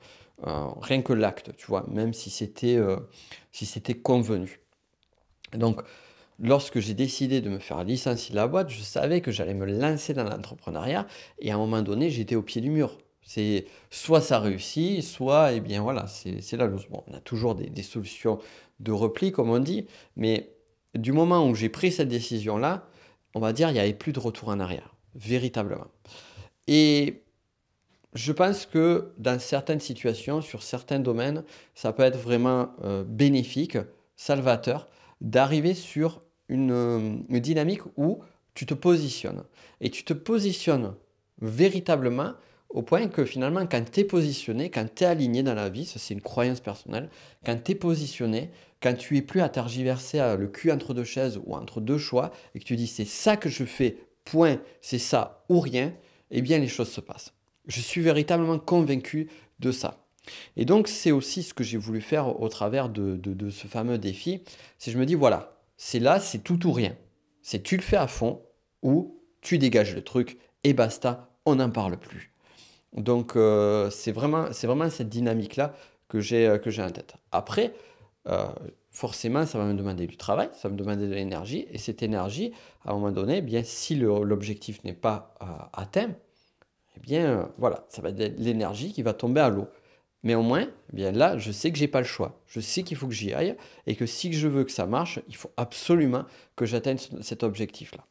rien 0.82 1.04
que 1.04 1.14
l'acte, 1.14 1.56
tu 1.56 1.68
vois, 1.68 1.86
même 1.88 2.14
si 2.14 2.32
c'était, 2.32 2.80
si 3.52 3.66
convenu. 4.02 4.60
Donc, 5.54 5.84
lorsque 6.40 6.80
j'ai 6.80 6.94
décidé 6.94 7.42
de 7.42 7.50
me 7.50 7.60
faire 7.60 7.84
licencier 7.84 8.32
de 8.32 8.36
la 8.36 8.48
boîte, 8.48 8.70
je 8.70 8.82
savais 8.82 9.22
que 9.22 9.32
j'allais 9.32 9.54
me 9.54 9.66
lancer 9.66 10.14
dans 10.14 10.24
l'entrepreneuriat 10.24 11.08
et 11.40 11.52
à 11.52 11.56
un 11.56 11.58
moment 11.58 11.82
donné, 11.82 12.10
j'étais 12.10 12.36
au 12.36 12.42
pied 12.42 12.62
du 12.62 12.70
mur. 12.70 12.98
C'est 13.26 13.66
soit 13.90 14.22
ça 14.22 14.40
réussit, 14.40 15.02
soit, 15.02 15.54
eh 15.54 15.62
bien 15.62 15.82
voilà, 15.82 16.08
c'est 16.08 16.58
la 16.58 16.66
loose. 16.66 16.88
On 16.92 17.14
a 17.14 17.20
toujours 17.20 17.56
des, 17.56 17.70
des, 17.70 17.84
solutions 17.84 18.40
de 18.82 18.92
repli, 18.92 19.32
comme 19.32 19.50
on 19.50 19.60
dit, 19.60 19.88
mais 20.18 20.50
du 20.94 21.14
moment 21.14 21.48
où 21.48 21.56
j'ai 21.56 21.70
pris 21.70 21.92
cette 21.92 22.10
décision-là, 22.10 22.86
on 23.34 23.40
va 23.40 23.54
dire, 23.54 23.70
il 23.70 23.74
n'y 23.74 23.80
avait 23.80 23.94
plus 23.94 24.12
de 24.12 24.20
retour 24.20 24.50
en 24.50 24.60
arrière, 24.60 24.94
véritablement. 25.16 25.88
Et 26.68 27.24
je 28.14 28.32
pense 28.32 28.66
que 28.66 29.12
dans 29.18 29.40
certaines 29.40 29.80
situations, 29.80 30.42
sur 30.42 30.62
certains 30.62 31.00
domaines, 31.00 31.44
ça 31.74 31.94
peut 31.94 32.04
être 32.04 32.18
vraiment 32.18 32.72
euh, 32.84 33.04
bénéfique, 33.04 33.78
salvateur, 34.16 34.88
d'arriver 35.24 35.74
sur 35.74 36.22
une, 36.50 37.26
une, 37.30 37.40
dynamique 37.40 37.82
où 37.98 38.20
tu 38.54 38.66
te 38.66 38.76
positionnes. 38.76 39.44
Et 39.82 39.90
tu 39.90 40.04
te 40.04 40.14
positionnes 40.14 40.94
véritablement 41.42 42.34
au 42.70 42.82
point 42.82 43.08
que 43.08 43.26
finalement, 43.26 43.66
quand 43.66 43.84
tu 43.90 44.02
es 44.02 44.04
positionné, 44.04 44.70
quand 44.70 44.86
tu 44.94 45.04
es 45.04 45.08
aligné 45.08 45.44
dans 45.44 45.54
la 45.54 45.70
vie, 45.70 45.86
ça 45.86 46.00
c'est 46.00 46.14
une 46.14 46.22
croyance 46.22 46.60
personnelle, 46.60 47.10
quand 47.46 47.58
tu 47.64 47.72
es 47.72 47.76
positionné, 47.76 48.52
quand 48.82 48.96
tu 48.96 49.18
es 49.18 49.22
plus 49.22 49.42
à 49.42 49.50
tergiverser 49.50 50.20
le 50.38 50.48
cul 50.48 50.72
entre 50.72 50.94
deux 50.94 51.04
chaises 51.04 51.40
ou 51.46 51.56
entre 51.56 51.82
deux 51.82 51.98
choix, 51.98 52.32
et 52.54 52.60
que 52.60 52.66
tu 52.66 52.76
dis 52.76 52.88
c'est 52.88 53.06
ça 53.06 53.38
que 53.38 53.50
je 53.50 53.64
fais, 53.64 53.98
point, 54.26 54.60
c'est 54.82 55.00
ça 55.00 55.46
ou 55.50 55.60
rien, 55.60 55.94
eh 56.32 56.42
bien 56.42 56.58
les 56.58 56.68
choses 56.68 56.90
se 56.90 57.00
passent. 57.00 57.34
Je 57.68 57.80
suis 57.80 58.02
véritablement 58.02 58.60
convaincu 58.60 59.30
de 59.60 59.72
ça. 59.72 60.03
Et 60.56 60.66
donc 60.66 60.88
c'est 60.88 61.12
aussi 61.12 61.44
ce 61.44 61.54
que 61.54 61.64
j'ai 61.64 61.78
voulu 61.78 62.02
faire 62.02 62.40
au 62.42 62.50
travers 62.50 62.90
de, 62.90 63.50
ce 63.50 63.68
fameux 63.68 63.98
défi, 63.98 64.44
c'est 64.78 64.92
je 64.92 64.98
me 64.98 65.06
dis 65.06 65.16
voilà, 65.16 65.58
c'est 65.78 66.00
là, 66.00 66.20
c'est 66.20 66.40
tout 66.40 66.66
ou 66.68 66.72
rien. 66.72 66.96
C'est 67.42 67.62
tu 67.62 67.76
le 67.76 67.82
fais 67.82 67.98
à 67.98 68.08
fond 68.08 68.42
ou 68.82 69.20
tu 69.42 69.58
dégages 69.58 69.96
le 69.96 70.04
truc 70.04 70.38
et 70.64 70.74
basta, 70.74 71.30
on 71.46 71.56
n'en 71.56 71.70
parle 71.70 71.98
plus. 71.98 72.34
Donc 72.96 73.36
euh, 73.36 73.90
c'est 73.90 74.12
vraiment, 74.12 74.46
vraiment 74.64 74.90
cette 74.90 75.10
dynamique-là 75.10 75.74
que 76.08 76.20
j'ai 76.20 76.48
euh, 76.48 76.58
en 76.80 76.90
tête. 76.90 77.16
Après, 77.32 77.74
euh, 78.28 78.48
forcément, 78.92 79.46
ça 79.46 79.58
va 79.58 79.66
me 79.66 79.74
demander 79.74 80.08
du 80.08 80.16
travail, 80.16 80.50
ça 80.54 80.68
va 80.68 80.74
me 80.74 80.78
demander 80.78 81.08
de 81.08 81.14
l'énergie, 81.14 81.66
et 81.72 81.78
cette 81.78 82.04
énergie, 82.04 82.54
à 82.86 82.92
un 82.92 82.94
moment 82.94 83.12
donné, 83.12 83.38
eh 83.38 83.42
bien, 83.42 83.64
si 83.64 83.96
l'objectif 83.96 84.84
n'est 84.84 84.94
pas 84.94 85.34
atteint, 85.74 86.12
eh 86.96 87.00
bien 87.00 87.50
voilà, 87.58 87.86
ça 87.90 88.02
va 88.02 88.10
être 88.10 88.40
l'énergie 88.40 88.94
qui 88.94 89.02
va 89.02 89.14
tomber 89.14 89.42
à 89.42 89.50
l'eau. 89.50 89.68
Mais 90.24 90.36
au 90.36 90.42
moins, 90.42 90.68
eh 90.92 90.96
bien 90.96 91.12
là, 91.12 91.38
je 91.38 91.52
sais 91.52 91.72
que 91.72 91.78
j'ai 91.78 91.88
pas 91.88 92.00
le 92.00 92.06
choix. 92.06 92.42
Je 92.48 92.60
sais 92.60 92.84
qu'il 92.84 92.98
faut 92.98 93.08
que 93.08 93.14
j'y 93.14 93.34
aille 93.34 93.56
et 93.88 93.96
que 93.96 94.06
si 94.06 94.32
je 94.34 94.48
veux 94.48 94.64
que 94.64 94.72
ça 94.72 94.86
marche, 94.86 95.20
il 95.28 95.36
faut 95.36 95.52
absolument 95.58 96.26
que 96.56 96.66
j'atteigne 96.66 96.98
cet 97.22 97.44
objectif-là. 97.44 98.06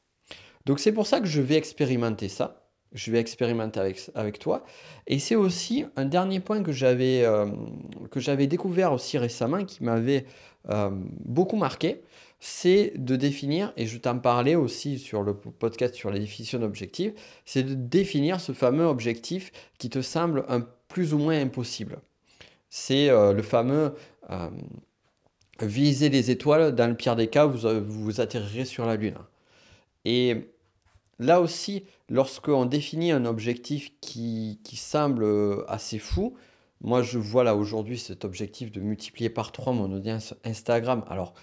Donc 0.66 0.78
c'est 0.78 0.92
pour 0.92 1.06
ça 1.06 1.20
que 1.20 1.26
je 1.26 1.40
vais 1.40 1.56
expérimenter 1.56 2.28
ça 2.28 2.62
je 2.94 3.10
vais 3.10 3.18
expérimenter 3.18 3.80
avec, 4.14 4.38
toi. 4.38 4.64
Et 5.06 5.18
c'est 5.18 5.34
aussi 5.34 5.84
un 5.96 6.04
dernier 6.04 6.40
point 6.40 6.62
que 6.62 6.72
j'avais 6.72 7.22
euh, 7.24 8.46
découvert 8.46 8.92
aussi 8.92 9.18
récemment, 9.18 9.64
qui 9.64 9.82
m'avait 9.82 10.26
euh, 10.68 10.90
beaucoup 11.24 11.56
marqué, 11.56 12.02
c'est 12.40 12.92
de 12.96 13.16
définir, 13.16 13.72
et 13.76 13.86
je 13.86 13.98
t'en 13.98 14.18
parlais 14.18 14.56
aussi 14.56 14.98
sur 14.98 15.22
le 15.22 15.34
podcast 15.34 15.94
sur 15.94 16.10
la 16.10 16.18
définition 16.18 16.58
d'objectif, 16.58 17.12
c'est 17.44 17.62
de 17.62 17.74
définir 17.74 18.40
ce 18.40 18.52
fameux 18.52 18.84
objectif 18.84 19.52
qui 19.78 19.88
te 19.90 20.02
semble 20.02 20.44
un 20.48 20.66
plus 20.92 21.14
ou 21.14 21.18
moins 21.18 21.40
impossible. 21.40 21.98
C'est 22.68 23.08
euh, 23.08 23.32
le 23.32 23.42
fameux 23.42 23.94
viser 25.60 26.08
les 26.08 26.30
étoiles, 26.30 26.74
dans 26.74 26.88
le 26.88 26.96
pire 26.96 27.16
des 27.16 27.28
cas, 27.28 27.44
vous, 27.44 27.68
vous 27.86 28.20
atterrirez 28.20 28.64
sur 28.64 28.86
la 28.86 28.96
Lune. 28.96 29.18
Et 30.04 30.52
Là 31.22 31.40
aussi, 31.40 31.84
lorsqu'on 32.08 32.64
définit 32.66 33.12
un 33.12 33.26
objectif 33.26 33.92
qui, 34.00 34.58
semble 34.74 35.22
euh, 35.22 35.64
assez 35.68 36.00
fou, 36.00 36.34
moi 36.80 37.02
je 37.02 37.16
vois 37.16 37.44
là 37.44 37.54
aujourd'hui 37.54 37.96
cet 37.96 38.24
objectif 38.24 38.72
de 38.72 38.80
multiplier 38.80 39.30
par 39.30 39.52
3 39.52 39.72
mon 39.72 39.92
audience 39.92 40.34
Instagram. 40.44 41.04
Alors 41.08 41.34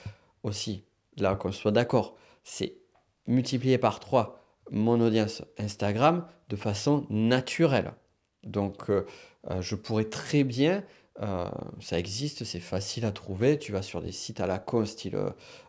aussi, 0.43 0.83
là 1.15 1.35
qu'on 1.35 1.53
soit 1.53 1.71
d'accord, 1.71 2.17
c'est 2.43 2.75
multiplier 3.25 3.77
par 3.77 4.01
3 4.01 4.43
mon 4.71 4.99
audience 4.99 5.43
Instagram 5.57 6.25
de 6.49 6.57
façon 6.57 7.05
naturelle. 7.09 7.93
Donc 8.43 8.89
euh, 8.89 9.05
euh, 9.49 9.61
je 9.61 9.75
pourrais 9.75 10.05
très 10.05 10.43
bien 10.43 10.83
euh, 11.21 11.49
ça 11.81 11.99
existe, 11.99 12.45
c'est 12.45 12.61
facile 12.61 13.03
à 13.03 13.11
trouver. 13.11 13.59
Tu 13.59 13.73
vas 13.73 13.81
sur 13.81 14.01
des 14.01 14.13
sites 14.13 14.39
à 14.39 14.47
la 14.47 14.57
con, 14.57 14.85
style 14.85 15.17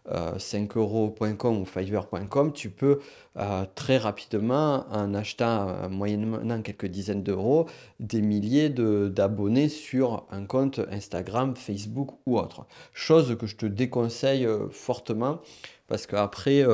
5euros.com 0.09 1.59
ou 1.59 1.65
fiverr.com. 1.65 2.53
Tu 2.53 2.71
peux 2.71 3.01
euh, 3.37 3.65
très 3.75 3.99
rapidement, 3.99 4.87
en 4.93 5.13
achetant 5.13 5.89
moyennement 5.89 6.63
quelques 6.63 6.87
dizaines 6.87 7.25
d'euros, 7.25 7.67
des 7.99 8.23
milliers 8.23 8.71
d'abonnés 8.71 9.69
sur 9.69 10.25
un 10.31 10.45
compte 10.45 10.81
Instagram, 10.89 11.57
Facebook 11.57 12.11
ou 12.27 12.39
autre. 12.39 12.67
Chose 12.93 13.37
que 13.37 13.49
je 13.49 13.57
te 13.57 13.67
déconseille 13.67 14.47
fortement 14.71 15.41
parce 15.89 16.07
qu'après, 16.07 16.65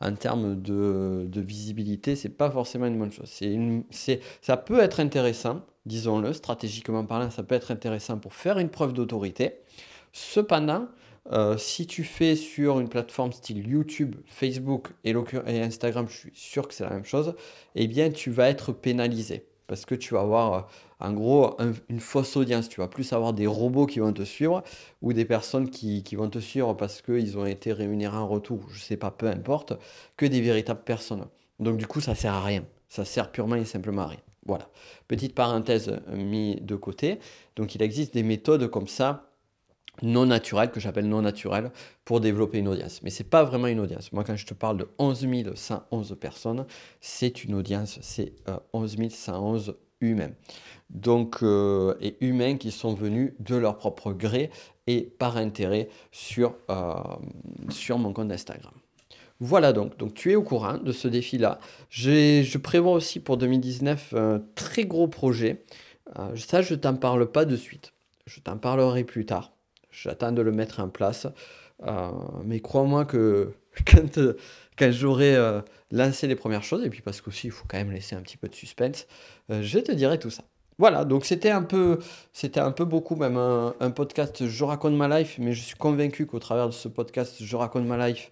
en 0.00 0.14
termes 0.14 0.62
de, 0.62 1.26
de 1.28 1.40
visibilité, 1.40 2.14
c'est 2.14 2.28
pas 2.28 2.52
forcément 2.52 2.86
une 2.86 2.96
bonne 2.96 3.10
chose. 3.10 3.28
C'est 3.90 4.20
ça 4.40 4.56
peut 4.56 4.78
être 4.78 5.00
intéressant, 5.00 5.62
disons-le, 5.90 6.32
stratégiquement 6.32 7.04
parlant, 7.04 7.30
ça 7.30 7.42
peut 7.42 7.56
être 7.56 7.70
intéressant 7.72 8.18
pour 8.18 8.32
faire 8.32 8.58
une 8.58 8.70
preuve 8.70 8.92
d'autorité. 8.92 9.56
Cependant, 10.12 10.86
euh, 11.32 11.58
si 11.58 11.86
tu 11.86 12.04
fais 12.04 12.36
sur 12.36 12.80
une 12.80 12.88
plateforme 12.88 13.32
style 13.32 13.68
YouTube, 13.68 14.16
Facebook 14.26 14.88
et, 15.04 15.14
Instagram, 15.46 16.06
je 16.08 16.16
suis 16.16 16.32
sûr 16.34 16.66
que 16.68 16.74
c'est 16.74 16.84
la 16.84 16.90
même 16.90 17.04
chose, 17.04 17.34
eh 17.74 17.86
bien 17.88 18.10
tu 18.10 18.30
vas 18.30 18.48
être 18.48 18.72
pénalisé 18.72 19.46
parce 19.66 19.84
que 19.84 19.94
tu 19.94 20.14
vas 20.14 20.20
avoir 20.20 20.52
euh, 20.52 20.60
en 21.00 21.12
gros 21.12 21.56
une 21.88 22.00
fausse 22.00 22.36
audience. 22.36 22.68
Tu 22.68 22.80
vas 22.80 22.88
plus 22.88 23.12
avoir 23.12 23.32
des 23.32 23.46
robots 23.46 23.86
qui 23.86 23.98
vont 23.98 24.12
te 24.12 24.22
suivre 24.22 24.62
ou 25.02 25.12
des 25.12 25.24
personnes 25.24 25.70
qui, 25.70 26.02
vont 26.14 26.30
te 26.30 26.38
suivre 26.38 26.74
parce 26.74 27.02
qu'ils 27.02 27.36
ont 27.36 27.46
été 27.46 27.72
rémunérés 27.72 28.16
en 28.16 28.28
retour, 28.28 28.66
je 28.70 28.80
sais 28.80 28.96
pas, 28.96 29.10
peu 29.10 29.26
importe, 29.26 29.74
que 30.16 30.26
des 30.26 30.40
véritables 30.40 30.82
personnes. 30.82 31.26
Donc 31.58 31.76
du 31.76 31.86
coup, 31.86 32.00
ça 32.00 32.14
sert 32.14 32.34
à 32.34 32.44
rien. 32.44 32.64
Ça 32.88 33.04
sert 33.04 33.30
purement 33.30 33.56
et 33.56 33.64
simplement 33.64 34.02
à 34.02 34.08
rien. 34.08 34.29
Voilà. 34.46 34.68
Petite 35.08 35.34
parenthèse 35.34 35.88
euh, 35.88 36.16
mis 36.16 36.56
de 36.60 36.76
côté. 36.76 37.18
Donc 37.56 37.74
il 37.74 37.82
existe 37.82 38.14
des 38.14 38.22
méthodes 38.22 38.68
comme 38.68 38.88
ça 38.88 39.26
non 40.02 40.24
naturelles, 40.24 40.70
que 40.70 40.80
j'appelle 40.80 41.08
non 41.08 41.20
naturelles, 41.20 41.70
pour 42.06 42.20
développer 42.20 42.58
une 42.58 42.68
audience. 42.68 43.02
Mais 43.02 43.10
ce 43.10 43.22
n'est 43.22 43.28
pas 43.28 43.44
vraiment 43.44 43.66
une 43.66 43.80
audience. 43.80 44.12
Moi, 44.12 44.24
quand 44.24 44.36
je 44.36 44.46
te 44.46 44.54
parle 44.54 44.78
de 44.78 44.88
11 44.98 45.26
111 45.54 46.16
personnes, 46.18 46.64
c'est 47.00 47.44
une 47.44 47.54
audience, 47.54 47.98
c'est 48.00 48.32
11 48.72 48.96
euh, 48.98 49.08
111 49.10 49.76
humains. 50.00 50.30
Donc, 50.88 51.42
euh, 51.42 51.94
et 52.00 52.16
humains 52.24 52.56
qui 52.56 52.70
sont 52.70 52.94
venus 52.94 53.34
de 53.40 53.56
leur 53.56 53.76
propre 53.76 54.12
gré 54.12 54.50
et 54.86 55.02
par 55.02 55.36
intérêt 55.36 55.88
sur, 56.12 56.54
sur 57.68 57.98
mon 57.98 58.12
compte 58.14 58.32
Instagram. 58.32 58.72
Voilà 59.42 59.72
donc, 59.72 59.96
donc 59.96 60.12
tu 60.12 60.32
es 60.32 60.34
au 60.34 60.42
courant 60.42 60.76
de 60.76 60.92
ce 60.92 61.08
défi-là. 61.08 61.58
Je 61.88 62.58
prévois 62.58 62.92
aussi 62.92 63.20
pour 63.20 63.38
2019 63.38 64.14
un 64.14 64.42
très 64.54 64.84
gros 64.84 65.08
projet. 65.08 65.64
Euh, 66.18 66.36
ça, 66.36 66.62
je 66.62 66.74
t'en 66.74 66.94
parle 66.94 67.30
pas 67.30 67.44
de 67.44 67.56
suite. 67.56 67.92
Je 68.26 68.40
t'en 68.40 68.58
parlerai 68.58 69.04
plus 69.04 69.26
tard. 69.26 69.52
J'attends 69.90 70.32
de 70.32 70.42
le 70.42 70.52
mettre 70.52 70.80
en 70.80 70.88
place. 70.88 71.26
Euh, 71.86 72.10
mais 72.44 72.60
crois-moi 72.60 73.06
que 73.06 73.54
quand, 73.86 74.90
j'aurai 74.90 75.34
euh, 75.36 75.60
lancé 75.90 76.26
les 76.26 76.36
premières 76.36 76.62
choses, 76.62 76.84
et 76.84 76.90
puis 76.90 77.00
parce 77.00 77.20
qu'aussi 77.20 77.46
il 77.46 77.50
faut 77.50 77.64
quand 77.66 77.78
même 77.78 77.92
laisser 77.92 78.14
un 78.16 78.20
petit 78.20 78.36
peu 78.36 78.48
de 78.48 78.54
suspense, 78.54 79.06
je 79.48 79.78
te 79.78 79.92
dirai 79.92 80.18
tout 80.18 80.30
ça. 80.30 80.44
Voilà, 80.78 81.04
donc 81.04 81.26
c'était 81.26 81.50
un 81.50 81.62
peu, 81.62 81.98
c'était 82.32 82.60
un 82.60 82.72
peu 82.72 82.86
beaucoup 82.86 83.14
même 83.14 83.36
un, 83.36 83.74
un, 83.80 83.90
podcast 83.90 84.46
Je 84.46 84.64
raconte 84.64 84.94
ma 84.94 85.20
life, 85.20 85.36
mais 85.38 85.52
je 85.52 85.60
suis 85.60 85.76
convaincu 85.76 86.24
qu'au 86.24 86.38
travers 86.38 86.68
de 86.68 86.72
ce 86.72 86.88
podcast 86.88 87.36
Je 87.40 87.56
raconte 87.56 87.84
ma 87.84 88.08
life, 88.08 88.30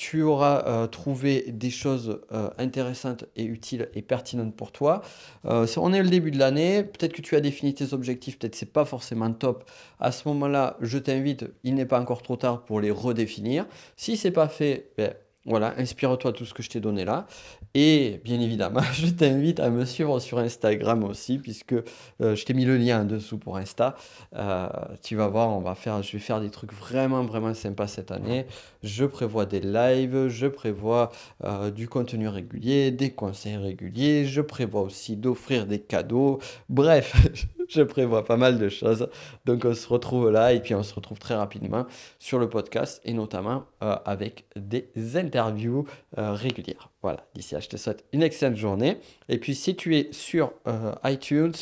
tu 0.00 0.22
auras 0.22 0.64
euh, 0.66 0.86
trouvé 0.86 1.44
des 1.48 1.68
choses 1.68 2.22
euh, 2.32 2.48
intéressantes 2.56 3.26
et 3.36 3.44
utiles 3.44 3.90
et 3.94 4.00
pertinentes 4.00 4.56
pour 4.56 4.72
toi. 4.72 5.02
Euh, 5.44 5.66
on 5.76 5.92
est 5.92 6.02
le 6.02 6.08
début 6.08 6.30
de 6.30 6.38
l'année, 6.38 6.84
peut-être 6.84 7.12
que 7.12 7.20
tu 7.20 7.36
as 7.36 7.42
défini 7.42 7.74
tes 7.74 7.92
objectifs, 7.92 8.38
peut-être 8.38 8.54
c'est 8.54 8.72
pas 8.72 8.86
forcément 8.86 9.30
top. 9.30 9.70
À 9.98 10.10
ce 10.10 10.26
moment-là, 10.28 10.78
je 10.80 10.96
t'invite, 10.96 11.44
il 11.64 11.74
n'est 11.74 11.84
pas 11.84 12.00
encore 12.00 12.22
trop 12.22 12.36
tard 12.36 12.64
pour 12.64 12.80
les 12.80 12.90
redéfinir. 12.90 13.66
Si 13.94 14.16
c'est 14.16 14.30
pas 14.30 14.48
fait, 14.48 14.90
ben, 14.96 15.12
voilà, 15.46 15.74
inspire-toi 15.78 16.32
tout 16.32 16.44
ce 16.44 16.52
que 16.52 16.62
je 16.62 16.68
t'ai 16.68 16.80
donné 16.80 17.04
là. 17.04 17.26
Et 17.72 18.20
bien 18.24 18.40
évidemment, 18.40 18.82
je 18.92 19.06
t'invite 19.06 19.58
à 19.58 19.70
me 19.70 19.84
suivre 19.86 20.18
sur 20.20 20.38
Instagram 20.38 21.02
aussi, 21.04 21.38
puisque 21.38 21.72
euh, 21.72 22.34
je 22.34 22.44
t'ai 22.44 22.52
mis 22.52 22.66
le 22.66 22.76
lien 22.76 23.02
en 23.02 23.04
dessous 23.04 23.38
pour 23.38 23.56
Insta. 23.56 23.96
Euh, 24.36 24.68
tu 25.02 25.16
vas 25.16 25.28
voir, 25.28 25.48
on 25.50 25.60
va 25.60 25.74
faire, 25.74 26.02
je 26.02 26.12
vais 26.12 26.18
faire 26.18 26.40
des 26.40 26.50
trucs 26.50 26.74
vraiment, 26.74 27.24
vraiment 27.24 27.54
sympas 27.54 27.86
cette 27.86 28.10
année. 28.10 28.44
Je 28.82 29.04
prévois 29.06 29.46
des 29.46 29.60
lives, 29.60 30.28
je 30.28 30.46
prévois 30.46 31.10
euh, 31.44 31.70
du 31.70 31.88
contenu 31.88 32.28
régulier, 32.28 32.90
des 32.90 33.10
conseils 33.10 33.56
réguliers, 33.56 34.26
je 34.26 34.42
prévois 34.42 34.82
aussi 34.82 35.16
d'offrir 35.16 35.66
des 35.66 35.80
cadeaux. 35.80 36.38
Bref, 36.68 37.16
je 37.74 37.82
prévois 37.82 38.24
pas 38.24 38.36
mal 38.36 38.58
de 38.58 38.68
choses. 38.68 39.08
Donc 39.44 39.64
on 39.64 39.74
se 39.74 39.88
retrouve 39.88 40.30
là 40.30 40.52
et 40.52 40.60
puis 40.60 40.74
on 40.74 40.82
se 40.82 40.94
retrouve 40.94 41.18
très 41.18 41.34
rapidement 41.34 41.86
sur 42.18 42.38
le 42.38 42.48
podcast 42.48 43.00
et 43.04 43.12
notamment 43.12 43.64
euh, 43.82 43.96
avec 44.04 44.46
des 44.56 44.90
interviews 45.16 45.86
euh, 46.18 46.32
régulières. 46.32 46.90
Voilà, 47.02 47.24
d'ici 47.34 47.54
là, 47.54 47.60
je 47.60 47.68
te 47.68 47.76
souhaite 47.76 48.04
une 48.12 48.22
excellente 48.22 48.56
journée. 48.56 48.98
Et 49.28 49.38
puis 49.38 49.54
si 49.54 49.74
tu 49.76 49.96
es 49.96 50.08
sur 50.12 50.52
euh, 50.66 50.92
iTunes, 51.04 51.54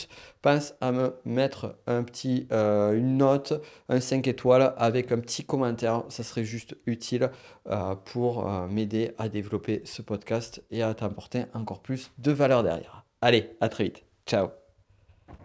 pense 0.43 0.75
à 0.81 0.93
me 0.93 1.15
mettre 1.25 1.77
un 1.87 2.03
petit, 2.03 2.47
une 2.51 3.17
note, 3.19 3.61
un 3.89 4.01
5 4.01 4.27
étoiles 4.29 4.73
avec 4.77 5.11
un 5.13 5.19
petit 5.19 5.45
commentaire. 5.45 6.05
Ça 6.09 6.23
serait 6.23 6.45
juste 6.45 6.77
utile 6.87 7.31
pour 8.05 8.49
m'aider 8.69 9.13
à 9.19 9.29
développer 9.29 9.83
ce 9.85 10.01
podcast 10.01 10.63
et 10.71 10.83
à 10.83 10.95
t'apporter 10.95 11.47
encore 11.55 11.83
plus 11.83 12.13
de 12.19 12.31
valeur 12.31 12.63
derrière. 12.63 13.05
Allez, 13.21 13.51
à 13.61 13.69
très 13.69 13.85
vite. 13.85 14.05
Ciao 14.27 14.68